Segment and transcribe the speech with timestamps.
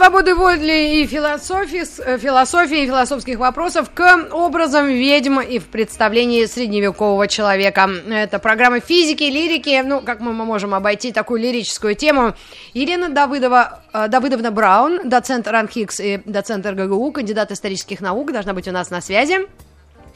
[0.00, 6.46] Свободы воли и философии, э, философии и философских вопросов к образам ведьм и в представлении
[6.46, 7.86] средневекового человека.
[8.08, 9.82] Это программа физики, лирики.
[9.84, 12.32] Ну, как мы можем обойти такую лирическую тему?
[12.72, 18.68] Елена Давыдова, э, Давыдовна Браун, доцент РАНХИКС и доцент РГГУ, кандидат исторических наук, должна быть
[18.68, 19.46] у нас на связи.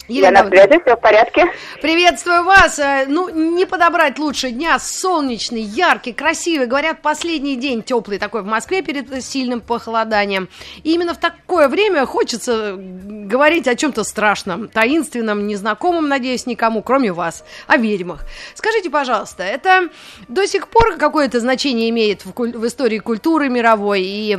[0.07, 1.47] Я на связи, все в порядке.
[1.81, 2.79] Приветствую вас.
[2.79, 4.79] Э, Ну, не подобрать лучше дня.
[4.79, 6.67] Солнечный, яркий, красивый.
[6.67, 10.49] Говорят, последний день теплый такой в Москве перед сильным похолоданием.
[10.83, 17.11] И именно в такое время хочется говорить о чем-то страшном, таинственном, незнакомом, надеюсь, никому, кроме
[17.13, 18.25] вас, о ведьмах.
[18.55, 19.89] Скажите, пожалуйста, это
[20.29, 24.39] до сих пор какое-то значение имеет в, куль- в истории культуры мировой и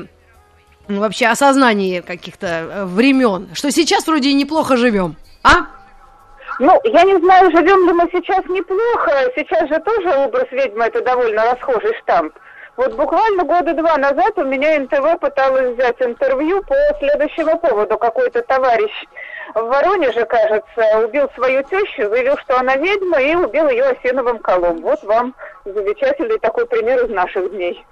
[0.88, 5.16] вообще осознании каких-то э, времен, что сейчас вроде неплохо живем,
[5.46, 5.68] а?
[6.60, 9.32] Ну, я не знаю, живем ли мы сейчас неплохо.
[9.36, 12.34] Сейчас же тоже образ ведьмы это довольно расхожий штамп.
[12.78, 17.98] Вот буквально года два назад у меня НТВ пыталась взять интервью по следующему поводу.
[17.98, 18.92] Какой-то товарищ
[19.54, 24.82] в Воронеже, кажется, убил свою тещу, заявил, что она ведьма, и убил ее осиновым колом.
[24.82, 27.86] Вот вам замечательный такой пример из наших дней.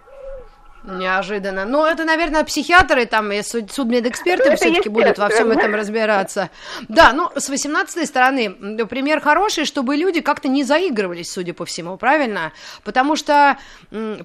[0.85, 1.65] Неожиданно.
[1.65, 6.49] Ну, это, наверное, психиатры там и суд- судмедэксперты Это все-таки будут во всем этом разбираться.
[6.89, 8.51] Да, ну, с 18 стороны,
[8.87, 12.51] пример хороший, чтобы люди как-то не заигрывались, судя по всему, правильно?
[12.83, 13.57] Потому что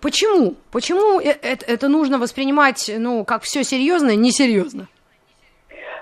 [0.00, 0.56] почему?
[0.72, 4.88] Почему э- э- это нужно воспринимать, ну, как все серьезно и несерьезно?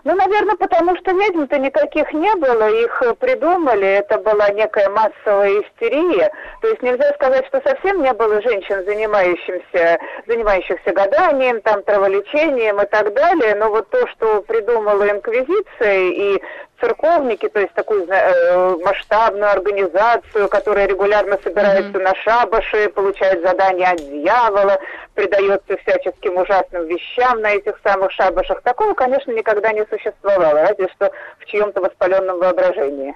[0.06, 6.30] Ну, наверное, потому что ведьм-то никаких не было, их придумали, это была некая массовая истерия.
[6.62, 12.86] То есть нельзя сказать, что совсем не было женщин, занимающихся, занимающихся гаданием, там, траволечением и
[12.86, 16.42] так далее, но вот то, что придумала инквизиция и
[16.80, 23.98] церковники, то есть такую э, масштабную организацию, которая регулярно собирается на шабаши, получает задания от
[23.98, 24.78] дьявола,
[25.14, 28.62] предается всяческим ужасным вещам на этих самых шабашах.
[28.62, 33.14] Такого, конечно, никогда не существовало, разве что в чьем-то воспаленном воображении.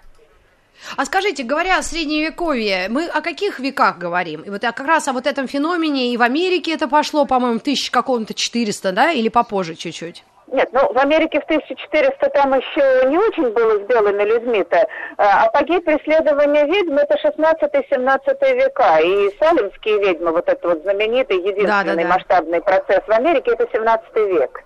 [0.97, 4.41] А скажите, говоря о средневековье, мы о каких веках говорим?
[4.43, 7.91] И вот как раз о вот этом феномене и в Америке это пошло, по-моему, тысяч
[7.91, 10.25] какого-то 400, да, или попозже чуть-чуть?
[10.53, 14.87] Нет, ну в Америке в 1400 там еще не очень было с белыми людьми-то.
[15.17, 18.99] А Апогей преследования ведьм это 16-17 века.
[18.99, 22.09] И салемские ведьмы, вот этот вот знаменитый, единственный Да-да-да.
[22.09, 24.65] масштабный процесс в Америке, это 17 век.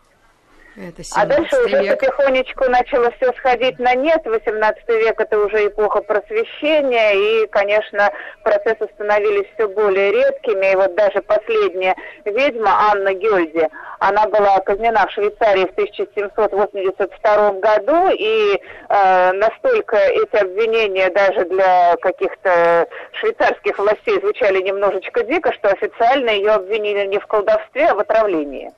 [0.77, 2.01] Это А дальше 17 уже век.
[2.01, 4.23] потихонечку начало все сходить на нет.
[4.25, 8.11] 18 век это уже эпоха просвещения, и, конечно,
[8.43, 10.73] процессы становились все более редкими.
[10.73, 13.69] И вот даже последняя ведьма Анна Гёльди,
[14.01, 21.97] она была казнена в Швейцарии в 1782 году, и э, настолько эти обвинения даже для
[22.03, 28.01] каких-то швейцарских властей звучали немножечко дико, что официально ее обвинили не в колдовстве, а в
[28.01, 28.73] отравлении.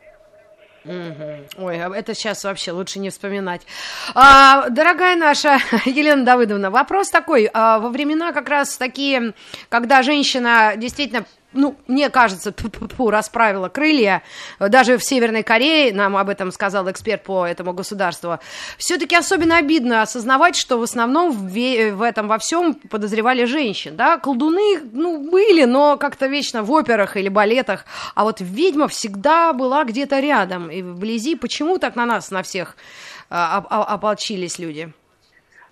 [1.56, 3.62] Ой, это сейчас вообще лучше не вспоминать.
[4.14, 7.50] А, дорогая наша Елена Давыдовна, вопрос такой.
[7.52, 9.34] А, во времена как раз такие,
[9.68, 11.24] когда женщина действительно
[11.56, 14.22] ну, мне кажется, тьфу-тьфу-тьфу, расправила крылья,
[14.60, 18.38] даже в Северной Корее, нам об этом сказал эксперт по этому государству,
[18.78, 24.18] все-таки особенно обидно осознавать, что в основном в, в этом во всем подозревали женщин, да,
[24.18, 27.84] колдуны, ну, были, но как-то вечно в операх или балетах,
[28.14, 30.70] а вот ведьма всегда была где-то рядом.
[30.70, 32.76] И вблизи, почему так на нас, на всех
[33.30, 34.92] а, оп- оп- ополчились люди?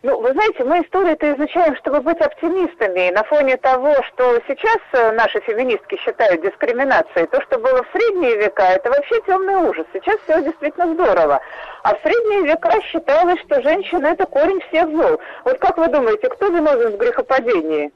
[0.05, 3.09] Ну, вы знаете, мы историю-то изучаем, чтобы быть оптимистами.
[3.09, 7.91] И на фоне того, что сейчас э, наши феминистки считают дискриминацией, то, что было в
[7.91, 9.87] средние века, это вообще темный ужас.
[9.95, 11.41] Сейчас все действительно здорово.
[11.85, 15.19] А в средние века считалось, что женщина это корень всех зол.
[15.47, 17.91] Вот как вы думаете, кто виновен в грехопадении?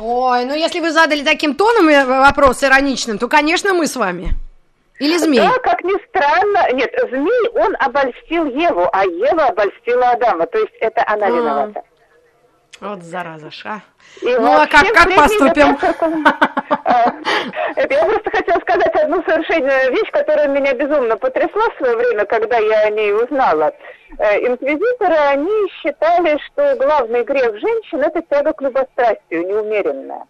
[0.00, 4.30] Ой, ну если вы задали таким тоном э, вопрос ироничным, то, конечно, мы с вами.
[4.98, 5.40] Или змей?
[5.40, 6.72] Да, как ни странно.
[6.72, 10.46] Нет, змей, он обольстил Еву, а Ева обольстила Адама.
[10.46, 11.30] То есть это она А.
[11.30, 11.82] виновата.
[12.80, 13.82] Вот зараза, ша.
[14.20, 15.78] И Ну, а как- как поступим?
[16.86, 17.12] А,
[17.76, 22.24] Это я просто хотела сказать одну совершенно вещь, которая меня безумно потрясла в свое время,
[22.26, 23.72] когда я о ней узнала.
[24.18, 30.24] Э, Инквизиторы, они считали, что главный грех женщин– это тяга к любострастию, неумеренная.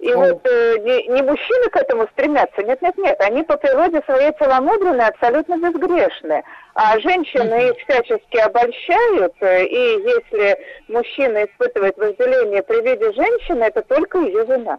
[0.00, 4.00] И вот э, не, не мужчины к этому стремятся, нет, нет, нет, они по природе
[4.06, 6.42] своей целомудренные, абсолютно безгрешные.
[6.74, 10.58] А женщины их всячески обольщают, э, и если
[10.88, 14.78] мужчина испытывает вожделение при виде женщины, это только ее вина.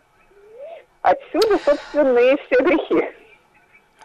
[1.04, 3.08] Отсюда, собственно, и все грехи.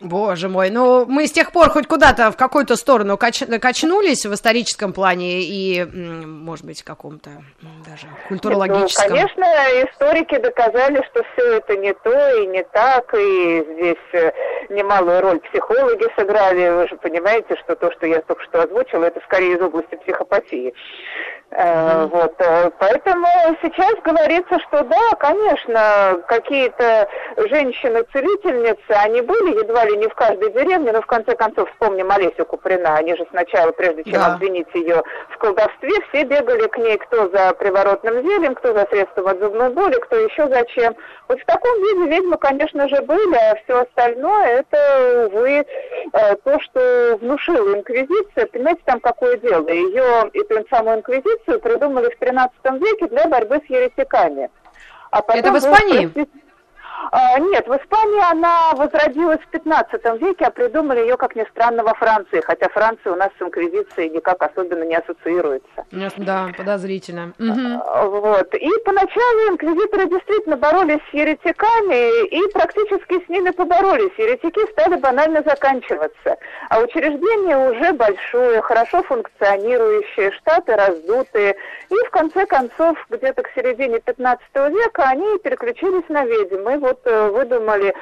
[0.01, 3.43] Боже мой, ну мы с тех пор хоть куда-то в какую-то сторону кач...
[3.61, 7.31] качнулись в историческом плане и, может быть, в каком-то
[7.87, 9.09] даже культурологическом.
[9.09, 9.45] Ну, конечно,
[9.85, 14.33] историки доказали, что все это не то и не так, и здесь э,
[14.69, 16.69] немалую роль психологи сыграли.
[16.77, 20.75] Вы же понимаете, что то, что я только что озвучила, это скорее из области психопатии.
[21.53, 22.09] Mm-hmm.
[22.09, 23.27] Вот, э, поэтому
[23.63, 30.93] сейчас говорится, что да, конечно, какие-то женщины-целительницы, они были едва ли не в каждой деревне,
[30.93, 34.35] но в конце концов вспомним Олесю Куприна, они же сначала, прежде чем да.
[34.35, 39.29] обвинить ее в колдовстве, все бегали к ней кто за приворотным зельем, кто за средством
[39.29, 40.95] от зубной боли, кто еще зачем.
[41.29, 45.65] Вот в таком виде ведьмы, конечно же, были, а все остальное это, увы,
[46.13, 48.47] э, то, что внушила инквизиция.
[48.47, 49.69] Понимаете, там какое дело?
[49.69, 54.51] Ее, эту самую инквизицию придумали в 13 веке для борьбы с еретиками.
[55.11, 56.11] А потом Это в Испании?
[56.15, 56.46] А,
[57.39, 61.95] нет, в Испании она возродилась в 15 веке, а придумали ее, как ни странно, во
[61.95, 65.87] Франции, хотя Франция у нас с инквизицией никак особенно не ассоциируется.
[66.17, 67.33] Да, подозрительно.
[67.39, 68.11] Угу.
[68.21, 68.55] Вот.
[68.55, 74.13] И поначалу инквизиторы действительно боролись с еретиками и практически с ними поборолись.
[74.19, 76.37] Еретики стали банально заканчиваться.
[76.69, 81.57] А учреждение уже большое, хорошо функционирующее, штаты раздутые.
[81.91, 86.69] И в конце концов, где-то к середине 15 века они переключились на ведьм.
[86.69, 87.93] И вот э, выдумали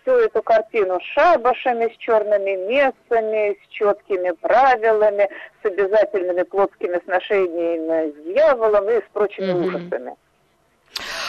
[0.00, 5.28] всю эту картину с шабашами, с черными мессами, с четкими правилами,
[5.62, 9.66] с обязательными плотскими сношениями с дьяволом и с прочими mm-hmm.
[9.66, 10.16] ужасами.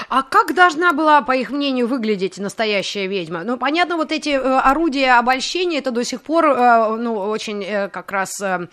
[0.09, 3.43] А как должна была, по их мнению, выглядеть настоящая ведьма?
[3.43, 7.89] Ну, понятно, вот эти э, орудия обольщения, это до сих пор, э, ну, очень э,
[7.89, 8.67] как раз э,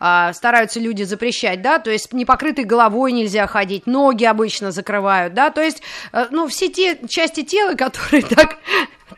[0.00, 5.50] э, стараются люди запрещать, да, то есть непокрытой головой нельзя ходить, ноги обычно закрывают, да,
[5.50, 5.82] то есть,
[6.12, 8.56] э, ну, все те части тела, которые так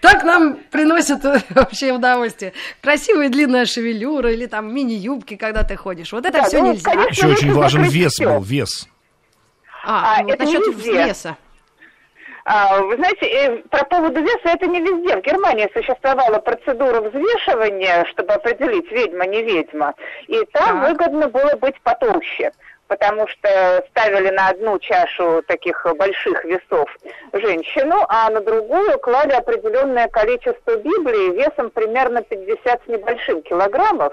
[0.01, 2.55] так нам приносят вообще удовольствие.
[2.81, 6.13] Красивая длинная шевелюра или там мини-юбки, когда ты ходишь.
[6.13, 6.91] Вот это да, все ну, нельзя.
[6.91, 8.89] Конечно, Еще очень важен вес был, вес.
[9.85, 11.05] А, а ну, это насчет везде.
[11.05, 11.37] веса.
[12.53, 15.17] А, вы знаете, про поводу веса это не везде.
[15.17, 19.95] В Германии существовала процедура взвешивания, чтобы определить, ведьма, не ведьма.
[20.27, 20.89] И там так.
[20.89, 22.51] выгодно было быть потолще
[22.89, 26.91] потому что ставили на одну чашу таких больших весов
[27.33, 34.13] женщину, а на другую клали определенное количество Библии весом примерно 50 с небольшим килограммов.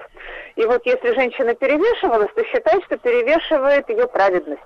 [0.57, 4.62] И вот если женщина перевешивалась, то считай, что перевешивает ее праведность.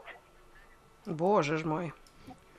[1.06, 1.94] Боже ж мой.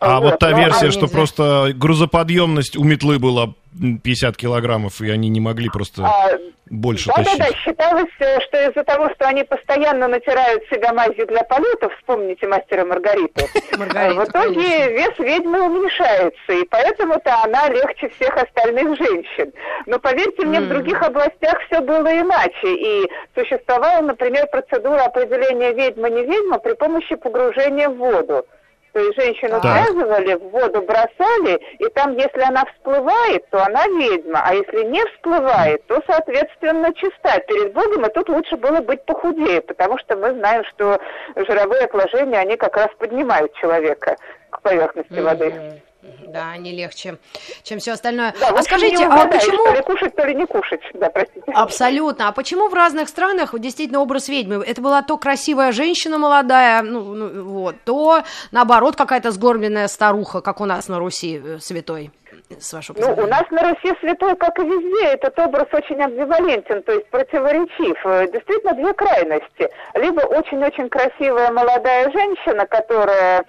[0.02, 1.16] А вот, вот та версия, а что нельзя.
[1.16, 3.54] просто грузоподъемность у метлы была
[4.02, 6.38] 50 килограммов, и они не могли просто а,
[6.68, 7.38] больше да, тащить.
[7.38, 11.92] Да, да, считалось, э, что из-за того, что они постоянно натирают себя мазью для полетов,
[11.98, 19.52] вспомните мастера Маргариту, в итоге вес ведьмы уменьшается, и поэтому-то она легче всех остальных женщин.
[19.86, 26.24] Но поверьте мне, в других областях все было иначе, и существовала, например, процедура определения ведьма-не
[26.24, 28.44] ведьма при помощи погружения в воду.
[28.92, 29.86] То есть женщину так.
[29.86, 35.02] связывали, в воду бросали, и там, если она всплывает, то она ведьма, а если не
[35.06, 40.32] всплывает, то, соответственно, чиста перед Богом, и тут лучше было быть похудее, потому что мы
[40.32, 41.00] знаем, что
[41.36, 44.16] жировые отложения, они как раз поднимают человека
[44.50, 45.22] к поверхности mm-hmm.
[45.22, 45.82] воды.
[46.02, 47.18] Да, не легче,
[47.62, 48.34] чем все остальное.
[48.40, 49.64] Да, а скажите, а почему...
[49.64, 51.52] То ли кушать, то ли не кушать, да, простите.
[51.52, 52.28] Абсолютно.
[52.28, 54.64] А почему в разных странах действительно образ ведьмы?
[54.66, 60.60] Это была то красивая женщина молодая, ну, ну вот, то, наоборот, какая-то сгорбленная старуха, как
[60.60, 62.10] у нас на Руси э, святой?
[62.58, 66.82] С вашего ну, у нас на Руси святой, как и везде, этот образ очень амбивалентен,
[66.82, 67.96] то есть противоречив.
[68.04, 69.68] Э, действительно, две крайности.
[69.94, 73.44] Либо очень-очень красивая молодая женщина, которая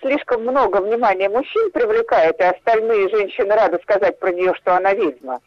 [0.00, 5.40] слишком много внимания мужчин привлекает, и остальные женщины рады сказать про нее, что она ведьма.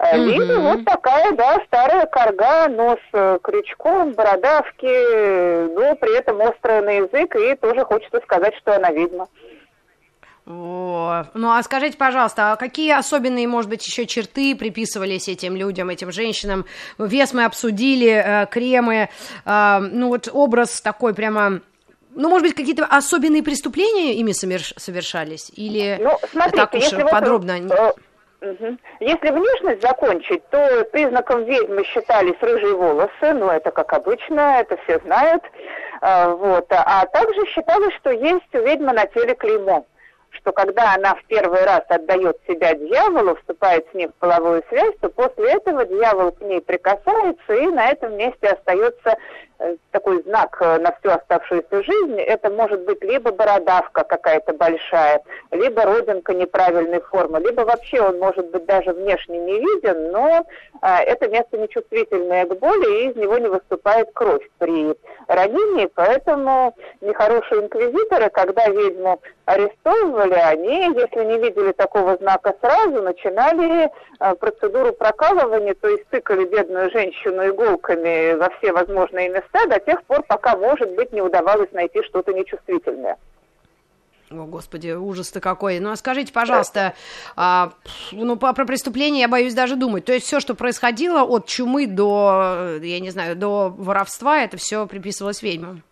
[0.00, 0.16] Mm-hmm.
[0.26, 6.90] Либо вот такая, да, старая корга, нос э, крючком, бородавки, но при этом острая на
[6.90, 9.26] язык, и тоже хочется сказать, что она ведьма.
[10.46, 15.90] О, ну а скажите, пожалуйста, а какие особенные, может быть, еще черты приписывались этим людям,
[15.90, 16.64] этим женщинам?
[16.98, 19.10] Вес мы обсудили, э, кремы,
[19.44, 21.60] э, ну вот образ такой прямо
[22.18, 25.50] ну, может быть, какие-то особенные преступления ими совершались?
[25.54, 27.56] Или ну, смотрите, так уж если подробно?
[27.68, 27.96] Вот,
[28.40, 28.76] Угу.
[29.00, 35.00] Если внешность закончить, то признаком ведьмы считались рыжие волосы, ну это как обычно, это все
[35.00, 35.42] знают.
[36.00, 36.66] А, вот.
[36.70, 39.84] А также считалось, что есть у ведьмы на теле клеймо.
[40.30, 44.94] что когда она в первый раз отдает себя дьяволу, вступает с ним в половую связь,
[45.00, 49.16] то после этого дьявол к ней прикасается, и на этом месте остается э,
[49.90, 52.20] такой знак э, на всю оставшуюся жизнь.
[52.20, 58.50] Это может быть либо бородавка какая-то большая, либо родинка неправильной формы, либо вообще он может
[58.50, 60.46] быть даже внешне не виден, но
[60.80, 64.94] а, это место нечувствительное к боли, и из него не выступает кровь при
[65.26, 73.90] ранении, поэтому нехорошие инквизиторы, когда ведьму арестовывали, они, если не видели такого знака сразу, начинали
[74.20, 80.02] а, процедуру прокалывания, то есть тыкали бедную женщину иголками во все возможные места до тех
[80.04, 83.16] пор, пока, может быть, не удавалось найти что-то нечувствительное.
[84.30, 85.80] О, господи, ужас-то какой.
[85.80, 86.94] Ну, а скажите, пожалуйста,
[87.34, 87.72] а,
[88.12, 90.04] ну, по, про преступление я боюсь даже думать.
[90.04, 94.86] То есть все, что происходило от чумы до, я не знаю, до воровства, это все
[94.86, 95.82] приписывалось ведьмам?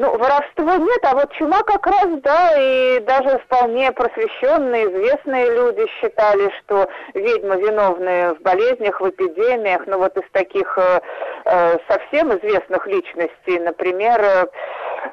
[0.00, 5.86] Ну, воровства нет, а вот чума как раз, да, и даже вполне просвещенные, известные люди
[6.00, 11.00] считали, что ведьмы виновны в болезнях, в эпидемиях, ну вот из таких э,
[11.44, 14.46] э совсем известных личностей, например, Э,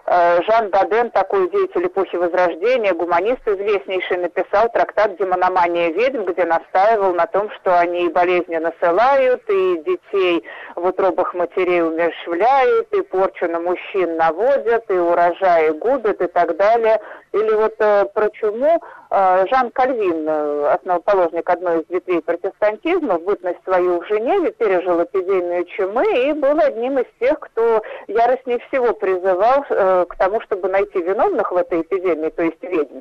[0.06, 7.28] Жан Баден, такой деятель эпохи Возрождения, гуманист известнейший, написал трактат «Демономания ведьм», где настаивал на
[7.28, 14.16] том, что они болезни насылают, и детей в утробах матерей умерщвляют, и порчу на мужчин
[14.16, 17.02] наводят, и урожаи губят, и так далее.
[17.34, 19.07] Или вот э, про чуму э,
[19.50, 25.66] Жан Кальвин, э, основоположник одной из ветвей протестантизма, в бытность свою в Женеве пережил эпидемию
[25.66, 31.02] чумы и был одним из тех, кто яростнее всего призывал э, к тому, чтобы найти
[31.02, 33.00] виновных в этой эпидемии, то есть ведьм,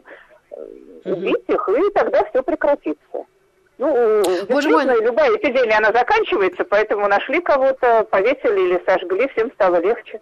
[1.05, 3.27] убить их, и тогда все прекратится.
[3.79, 4.87] Ну, Боже мой.
[5.03, 10.21] любая эпидемия, она заканчивается, поэтому нашли кого-то, повесили или сожгли, всем стало легче.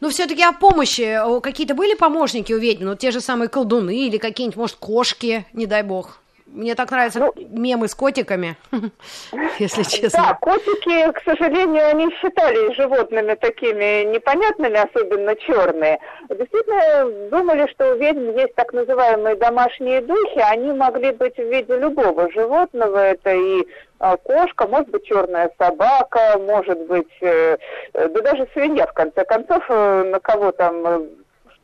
[0.00, 2.84] Но все-таки о помощи какие-то были помощники у ведьм?
[2.86, 6.20] Ну, те же самые колдуны или какие-нибудь, может, кошки, не дай бог?
[6.52, 8.56] Мне так нравятся ну, мемы с котиками,
[9.58, 10.22] если честно.
[10.22, 15.98] Да, котики, к сожалению, они считались животными такими непонятными, особенно черные.
[16.30, 21.76] Действительно, думали, что у ведьм есть так называемые домашние духи, они могли быть в виде
[21.76, 23.66] любого животного, это и
[23.98, 27.58] а, кошка, может быть черная собака, может быть, э,
[27.92, 31.00] да даже свинья, в конце концов, э, на кого там э,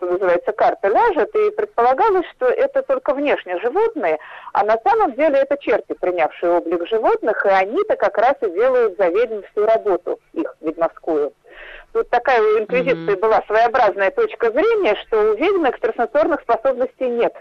[0.05, 4.19] что называется, карта ляжет, и предполагалось, что это только внешне животные,
[4.53, 8.97] а на самом деле это черти, принявшие облик животных, и они-то как раз и делают
[8.99, 9.11] за
[9.51, 11.33] всю работу их ведьмовскую.
[11.95, 13.21] Тут такая у инквизиции mm-hmm.
[13.21, 17.33] была своеобразная точка зрения, что у ведьм экстрасенсорных способностей нет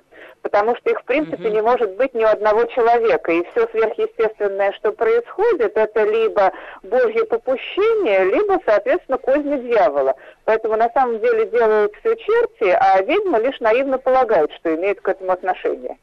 [0.43, 3.31] потому что их, в принципе, не может быть ни у одного человека.
[3.31, 6.51] И все сверхъестественное, что происходит, это либо
[6.83, 10.15] божье попущение, либо, соответственно, козни дьявола.
[10.43, 15.07] Поэтому на самом деле делают все черти, а ведьма лишь наивно полагает, что имеет к
[15.07, 15.97] этому отношение.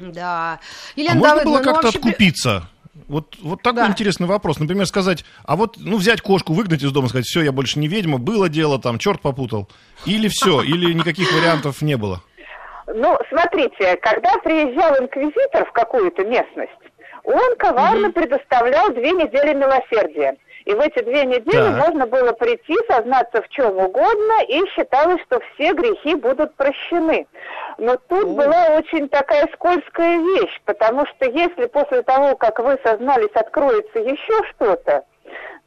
[0.00, 0.58] Да.
[0.96, 1.98] Елена а можно было ну, как-то вообще...
[2.00, 2.62] откупиться?
[3.08, 3.88] Вот, вот такой да.
[3.88, 4.58] интересный вопрос.
[4.58, 7.88] Например, сказать, а вот, ну, взять кошку, выгнать из дома, сказать, все, я больше не
[7.88, 9.68] ведьма, было дело, там, черт попутал.
[10.04, 12.22] Или все, или никаких вариантов не было.
[12.86, 16.72] Ну, смотрите, когда приезжал инквизитор в какую-то местность,
[17.24, 18.12] он коварно mm-hmm.
[18.12, 20.36] предоставлял две недели милосердия.
[20.66, 21.86] И в эти две недели так.
[21.86, 27.28] можно было прийти, сознаться в чем угодно, и считалось, что все грехи будут прощены.
[27.78, 28.34] Но тут О.
[28.34, 34.44] была очень такая скользкая вещь, потому что если после того, как вы сознались, откроется еще
[34.50, 35.04] что-то,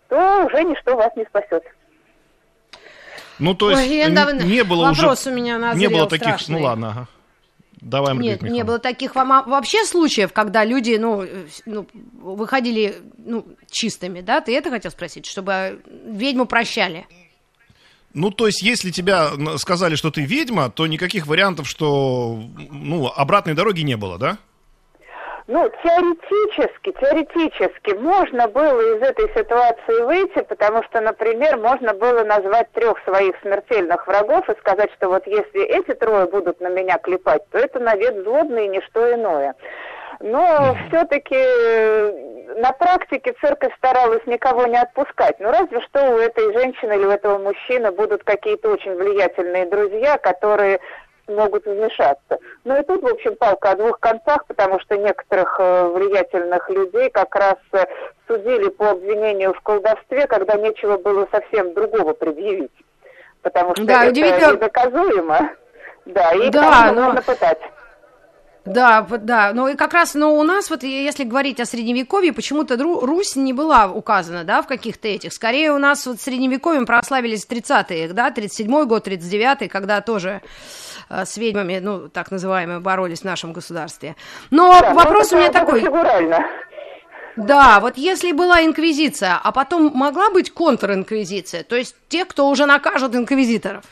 [0.10, 1.64] то уже ничто вас не спасет.
[3.40, 5.34] Ну, то есть, Ой, не, не было вопрос уже...
[5.34, 6.28] у меня назрел Не было таких...
[6.28, 6.60] Ну, страшный.
[6.60, 7.08] Ну, ладно, ага.
[7.82, 11.26] Давай, Нет, не было таких вообще случаев, когда люди, ну,
[11.66, 14.42] ну, выходили, ну, чистыми, да?
[14.42, 17.08] Ты это хотел спросить, чтобы ведьму прощали?
[18.14, 23.54] Ну, то есть, если тебя сказали, что ты ведьма, то никаких вариантов, что, ну, обратной
[23.54, 24.40] дороги не было, да?
[25.52, 32.72] Ну, теоретически, теоретически можно было из этой ситуации выйти, потому что, например, можно было назвать
[32.74, 37.42] трех своих смертельных врагов и сказать, что вот если эти трое будут на меня клепать,
[37.50, 39.56] то это навет злобный и ничто иное.
[40.20, 42.12] Но все-таки э,
[42.58, 45.40] на практике церковь старалась никого не отпускать.
[45.40, 50.20] Ну, разве что у этой женщины или у этого мужчины будут какие-то очень влиятельные друзья,
[50.20, 50.80] которые
[51.30, 52.38] могут вмешаться.
[52.64, 57.10] Ну и тут, в общем, палка о двух концах, потому что некоторых э, влиятельных людей
[57.10, 57.86] как раз э,
[58.28, 62.72] судили по обвинению в колдовстве, когда нечего было совсем другого предъявить.
[63.42, 64.54] Потому что да, это удивительно...
[64.54, 65.50] недоказуемо.
[66.06, 67.02] Да, и да, но...
[67.04, 67.60] можно пытать.
[68.66, 72.78] Да, да, ну и как раз, но у нас вот, если говорить о средневековье, почему-то
[72.78, 75.34] Русь не была указана, да, в каких-то этих.
[75.34, 80.42] Скорее у нас вот средневековьем прославились 30-е, да, 37-й год, 39-й, когда тоже
[81.10, 84.16] с ведьмами, ну, так называемые, боролись в нашем государстве.
[84.52, 85.82] Но да, вопрос у меня такой...
[85.82, 86.46] Фигурально.
[87.36, 92.66] Да, вот если была инквизиция, а потом могла быть контринквизиция, то есть те, кто уже
[92.66, 93.86] накажут инквизиторов?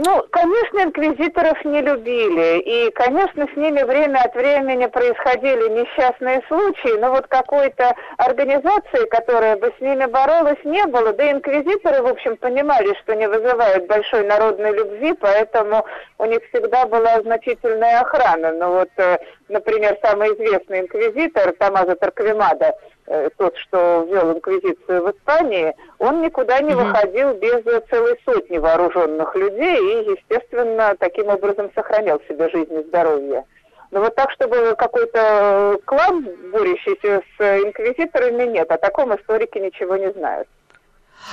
[0.00, 6.96] Ну, конечно, инквизиторов не любили, и, конечно, с ними время от времени происходили несчастные случаи,
[7.00, 11.12] но вот какой-то организации, которая бы с ними боролась, не было.
[11.14, 15.84] Да и инквизиторы, в общем, понимали, что не вызывают большой народной любви, поэтому
[16.18, 18.52] у них всегда была значительная охрана.
[18.52, 22.74] Ну вот, э, например, самый известный инквизитор Томазо Тарквимада–
[23.10, 29.34] Э, тот, что ввел инквизицию в Испании, он никуда не выходил без целой сотни вооруженных
[29.34, 33.44] людей и, естественно, таким образом сохранял себе жизнь и здоровье.
[33.92, 38.70] Но вот так, чтобы какой-то клан, борющийся с инквизиторами, нет.
[38.70, 40.46] О таком историки ничего не знают.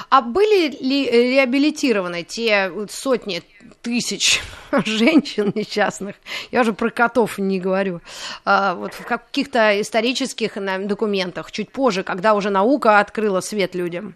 [0.10, 3.42] А были ли реабилитированы те сотни
[3.82, 4.42] тысяч
[4.86, 6.16] женщин несчастных,
[6.52, 8.02] я уже про котов не говорю,
[8.46, 14.16] а, вот в каких-то исторических документах, чуть позже, когда уже наука открыла свет людям?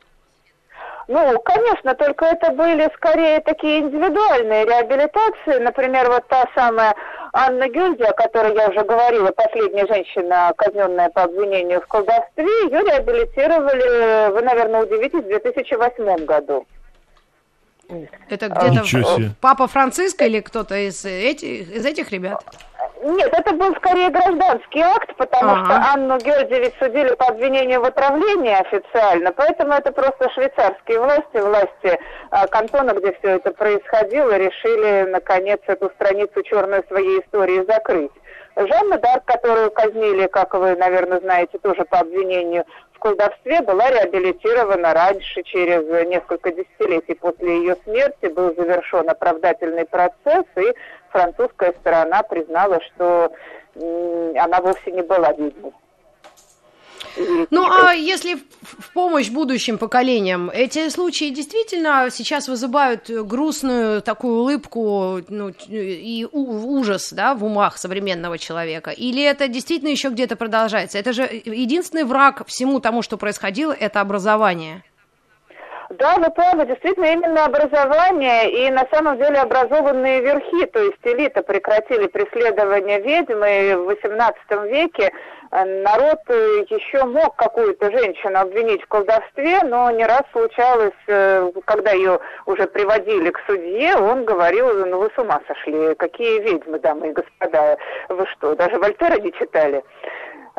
[1.11, 5.57] Ну, конечно, только это были скорее такие индивидуальные реабилитации.
[5.57, 6.93] Например, вот та самая
[7.33, 12.79] Анна Гюльди, о которой я уже говорила, последняя женщина, казненная по обвинению в колдовстве, ее
[12.79, 16.65] реабилитировали, вы, наверное, удивитесь, в 2008 году.
[18.29, 22.43] Это где-то папа Франциско или кто-то из этих, из этих ребят?
[23.01, 25.65] Нет, это был скорее гражданский акт, потому ага.
[25.65, 31.99] что Анну Гердевич судили по обвинению в отравлении официально, поэтому это просто швейцарские власти, власти
[32.29, 38.11] а, кантона, где все это происходило, решили, наконец, эту страницу черную своей истории закрыть.
[38.57, 42.65] Жанна Дарк, которую казнили, как вы, наверное, знаете, тоже по обвинению
[42.99, 50.73] колдовстве, была реабилитирована раньше, через несколько десятилетий после ее смерти был завершен оправдательный процесс, и
[51.09, 53.31] французская сторона признала, что
[53.75, 55.73] она вовсе не была ведьмой.
[57.49, 65.21] Ну, а если в помощь будущим поколениям, эти случаи действительно сейчас вызывают грустную такую улыбку
[65.27, 68.91] ну, и ужас да, в умах современного человека?
[68.91, 70.97] Или это действительно еще где-то продолжается?
[70.97, 74.83] Это же единственный враг всему тому, что происходило, это образование.
[75.89, 81.41] Да, вы правы, действительно, именно образование и на самом деле образованные верхи, то есть элита
[81.41, 85.11] прекратили преследование ведьмы в XVIII веке.
[85.51, 91.51] Э, народ э, еще мог какую-то женщину обвинить в колдовстве, но не раз случалось, э,
[91.65, 96.77] когда ее уже приводили к судье, он говорил, ну вы с ума сошли, какие ведьмы,
[96.77, 97.77] дамы и господа,
[98.09, 99.83] вы что, даже Вольтера не читали?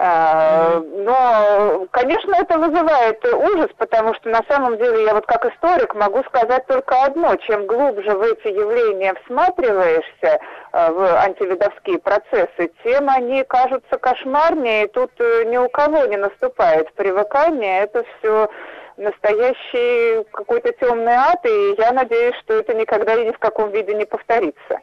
[0.03, 5.95] А, но, конечно, это вызывает ужас, потому что на самом деле я вот как историк
[5.95, 7.37] могу сказать только одно.
[7.37, 10.41] Чем глубже в эти явления всматриваешься,
[10.73, 16.17] а, в антивидовские процессы, тем они кажутся кошмарнее, и тут э, ни у кого не
[16.17, 17.83] наступает привыкание.
[17.83, 18.49] Это все
[18.97, 23.93] настоящий какой-то темный ад, и я надеюсь, что это никогда и ни в каком виде
[23.93, 24.81] не повторится.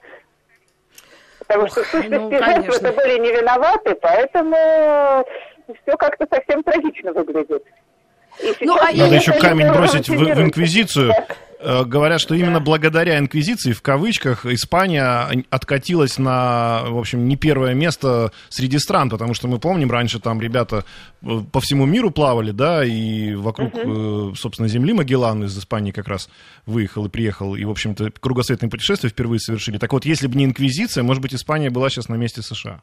[1.47, 5.25] Потому что сущности ну, жертвы были не виноваты, поэтому
[5.81, 7.63] все как-то совсем трагично выглядит.
[8.61, 11.13] Ну, а Надо еще камень бросить в, в инквизицию.
[11.59, 17.73] Э, говорят, что именно благодаря инквизиции, в кавычках, Испания откатилась на, в общем, не первое
[17.73, 20.85] место среди стран, потому что мы помним, раньше там ребята
[21.23, 24.35] э, по всему миру плавали, да, и вокруг, uh-huh.
[24.35, 26.29] собственно, земли Магеллан из Испании как раз
[26.65, 29.77] выехал и приехал, и, в общем-то, кругосветное путешествие впервые совершили.
[29.77, 32.81] Так вот, если бы не инквизиция, может быть, Испания была сейчас на месте США.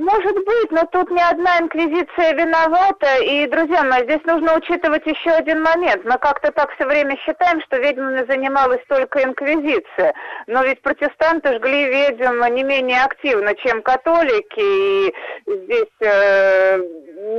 [0.00, 3.18] Может быть, но тут не одна инквизиция виновата.
[3.22, 6.06] И, друзья мои, здесь нужно учитывать еще один момент.
[6.06, 10.14] Мы как-то так все время считаем, что ведьмами занималась только инквизиция.
[10.46, 15.08] Но ведь протестанты жгли ведьм не менее активно, чем католики.
[15.08, 15.14] И
[15.46, 16.78] здесь э,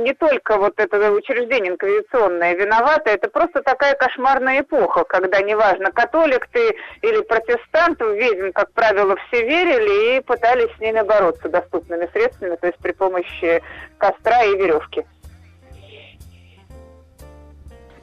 [0.04, 6.46] не только вот это учреждение инквизиционное виновато, это просто такая кошмарная эпоха, когда неважно, католик
[6.52, 12.51] ты или протестант, ведьм, как правило, все верили и пытались с ними бороться доступными средствами
[12.56, 13.62] то есть при помощи
[13.98, 15.04] костра и веревки.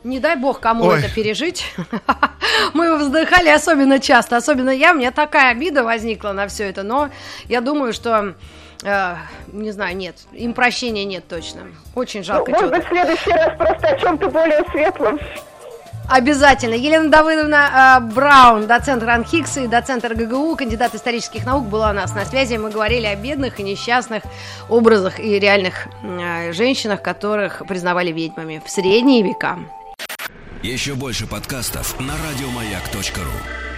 [0.03, 0.99] Не дай бог кому Ой.
[0.99, 1.73] это пережить.
[2.73, 7.09] Мы вздыхали особенно часто, особенно я, мне такая обида возникла на все это, но
[7.49, 8.35] я думаю, что
[8.83, 9.15] э,
[9.51, 11.67] не знаю, нет, им прощения нет точно.
[11.95, 12.51] Очень жалко.
[12.51, 15.19] Ну, может быть, в следующий раз просто о чем-то более светлом.
[16.09, 16.73] Обязательно.
[16.73, 22.15] Елена Давыдовна э, Браун, доцент РАНХИКС и доцент РГГУ, кандидат исторических наук, была у нас
[22.15, 22.55] на связи.
[22.55, 24.23] Мы говорили о бедных и несчастных
[24.69, 29.59] образах и реальных э, женщинах, которых признавали ведьмами в средние века.
[30.63, 33.68] Еще больше подкастов на радиомаяк.ру